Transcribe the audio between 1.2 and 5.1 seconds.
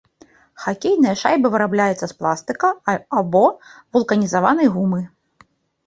шайба вырабляецца з пластыка або вулканізаванай гумы.